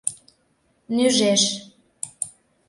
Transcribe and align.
Нӱжеш! 0.95 1.43